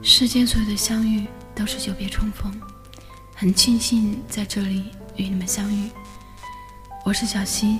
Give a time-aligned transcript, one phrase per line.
[0.00, 2.52] 世间所有的相遇都是久别重逢，
[3.34, 4.84] 很庆幸在这里
[5.16, 5.90] 与你们相遇。
[7.04, 7.78] 我是小溪，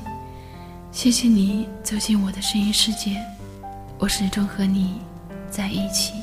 [0.91, 3.17] 谢谢你走进我的声音世界，
[3.99, 5.01] 我始终和你
[5.51, 6.15] 在一起。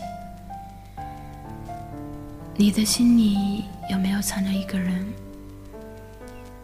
[2.55, 5.05] 你的心里有没有藏着一个人？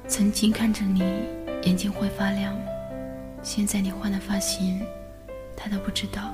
[0.08, 1.00] 曾经看着你
[1.64, 2.54] 眼睛会发亮，
[3.42, 4.86] 现在你换了发型，
[5.58, 6.34] 他都不知道。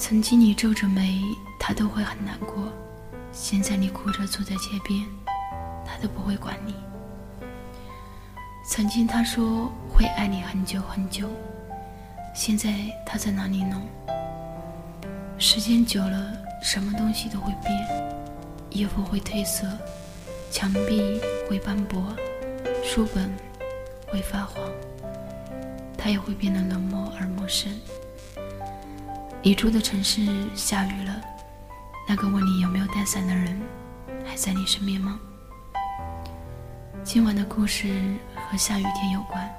[0.00, 1.20] 曾经你皱着眉，
[1.58, 2.72] 他都会很难过。
[3.32, 5.04] 现在你哭着坐在街边，
[5.84, 6.72] 他都不会管你。
[8.64, 11.28] 曾经他说会爱你很久很久，
[12.32, 12.72] 现在
[13.04, 13.82] 他在哪里呢？
[15.36, 17.76] 时间久了，什么东西都会变，
[18.70, 19.66] 衣服会褪色，
[20.48, 22.14] 墙壁会斑驳，
[22.84, 23.28] 书本
[24.06, 24.62] 会发黄，
[25.98, 27.68] 他也会变得冷漠而陌生。
[29.40, 30.20] 你住的城市
[30.54, 31.14] 下雨了，
[32.08, 33.58] 那个问你有没有带伞的人
[34.26, 35.18] 还在你身边吗？
[37.04, 37.88] 今晚的故事
[38.34, 39.57] 和下雨天有关。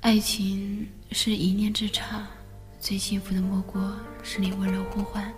[0.00, 2.26] 爱情是一念之差，
[2.80, 5.30] 最幸福的莫过是你温柔呼唤，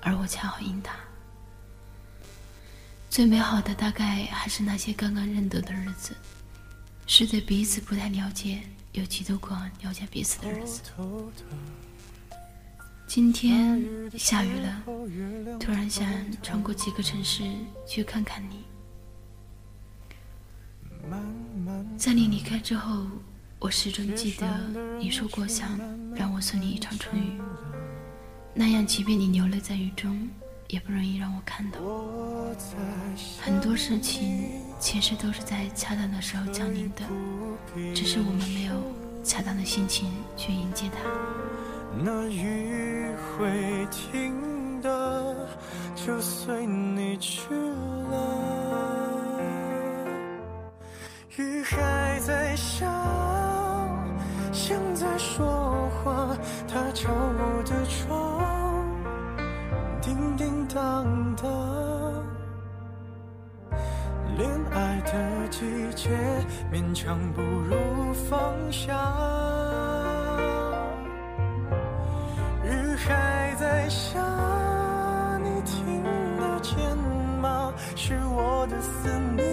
[0.00, 0.96] 而我恰好应答。
[3.08, 6.12] 最美好的大概还是那些刚刚认得的日子，
[7.06, 8.62] 是对彼此不太了解，
[8.94, 10.82] 又极度渴望了解彼此的日子。
[13.06, 13.80] 今天
[14.18, 14.82] 下雨了，
[15.60, 16.04] 突然想
[16.42, 17.44] 穿过几个城市
[17.86, 18.64] 去看看你。
[21.96, 23.06] 在你离开之后。
[23.60, 24.46] 我始终记得
[24.98, 25.78] 你说过想
[26.14, 27.38] 让我送你一场春雨，
[28.54, 30.26] 那样即便你流泪在雨中，
[30.68, 31.78] 也不容易让我看到。
[33.38, 34.48] 很多事情
[34.78, 37.02] 其实都是在恰当的时候降临的，
[37.94, 38.72] 只是我们没有
[39.22, 41.10] 恰当的心情去迎接它。
[42.02, 45.36] 那雨会停的，
[45.94, 48.26] 就随你去了。
[51.36, 53.19] 雨还在下。
[64.40, 65.60] 恋爱的季
[65.94, 66.08] 节，
[66.72, 67.76] 勉强不如
[68.14, 68.96] 放下。
[72.64, 74.18] 雨还在下，
[75.44, 76.02] 你听
[76.38, 76.96] 得见
[77.42, 77.70] 吗？
[77.94, 79.44] 是我的思念，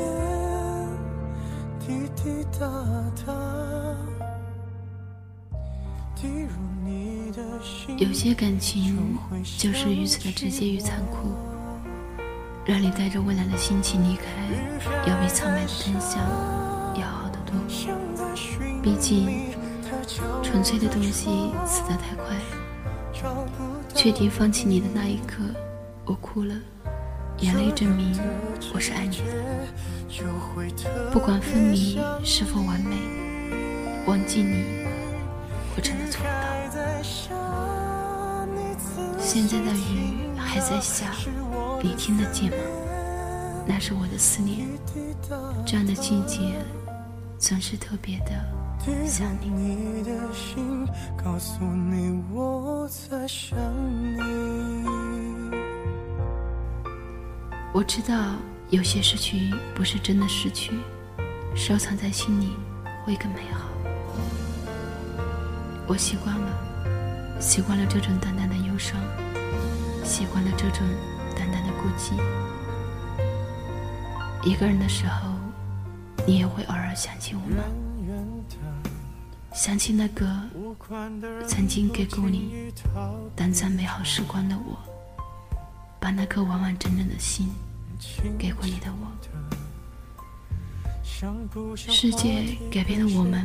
[1.81, 2.65] 滴滴答
[3.25, 3.33] 答。
[7.97, 9.17] 有些感情
[9.57, 11.35] 就是如此的直接与残酷，
[12.67, 14.25] 让你带着未来的心情离开，
[15.09, 16.19] 要比苍白的真相
[16.99, 17.55] 要好得多。
[18.83, 19.55] 毕竟，
[20.43, 22.35] 纯粹的东西死得太快。
[23.95, 25.43] 确定放弃你的那一刻，
[26.03, 26.53] 我哭了，
[27.39, 28.19] 眼泪证明
[28.73, 29.23] 我是爱你的。
[31.13, 32.97] 不管分离是否完美，
[34.07, 34.65] 忘记你。
[35.77, 36.31] 我真的做不到。
[39.17, 41.13] 现在的雨还在下，
[41.83, 42.57] 你听得见吗？
[43.65, 44.67] 那是我的思念。
[45.65, 46.55] 这样的季节，
[47.37, 48.31] 总是特别的
[49.05, 50.05] 想你。
[57.73, 58.35] 我知道
[58.69, 60.71] 有些失去不是真的失去，
[61.55, 62.55] 收藏在心里
[63.05, 63.67] 会更美好。
[65.85, 68.99] 我习惯了，习惯了这种淡淡的忧伤，
[70.03, 70.87] 习惯了这种
[71.37, 72.13] 淡淡的孤寂。
[74.43, 75.33] 一个人的时候，
[76.25, 77.63] 你也会偶尔想起我吗？
[79.53, 80.25] 想起那个
[81.47, 82.71] 曾经给过你
[83.35, 84.77] 短暂美好时光的我，
[85.99, 87.49] 把那颗完完整整的心
[88.37, 89.07] 给过你的我。
[91.75, 93.43] 世界改变了我们，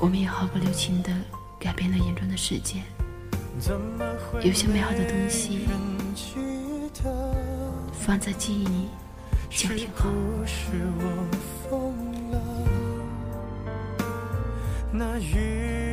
[0.00, 1.12] 我们也毫不留情地
[1.60, 2.82] 改变了眼中的世界。
[4.42, 5.68] 有些美好的东西
[8.08, 8.88] 放在记忆里
[9.50, 10.08] 就挺好。
[14.90, 15.87] 那雨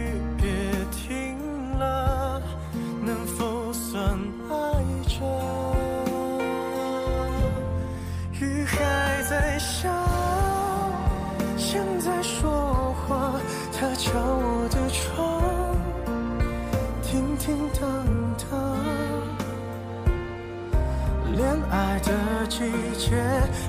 [21.36, 22.60] 恋爱的季
[22.98, 23.12] 节，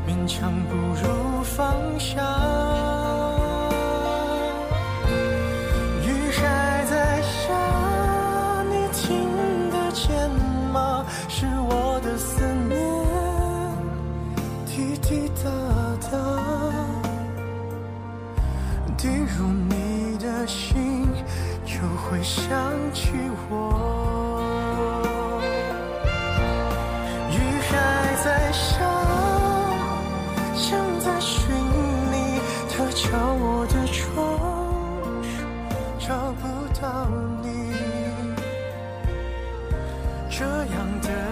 [0.07, 3.16] 勉强不如放下。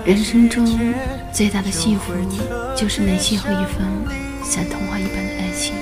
[0.05, 0.67] 人生中
[1.33, 2.13] 最大的幸福，
[2.77, 3.87] 就是能邂逅一份
[4.43, 5.75] 像童话一般的爱情。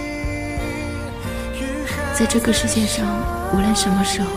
[2.15, 3.07] 在这个世界上，
[3.55, 4.29] 无论什么时候。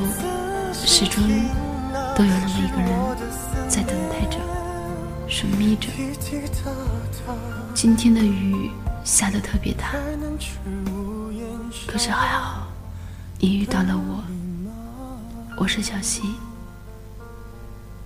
[0.88, 1.24] 始终
[2.16, 2.90] 都有那么一个人
[3.68, 4.38] 在等待着，
[5.28, 5.88] 神秘着。
[7.74, 8.70] 今天的雨
[9.04, 9.94] 下得特别大，
[11.88, 12.68] 可是还好，
[13.40, 14.24] 你遇到了我。
[15.58, 16.22] 我是小溪，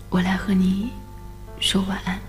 [0.10, 0.92] 我来和你
[1.60, 2.29] 说晚安。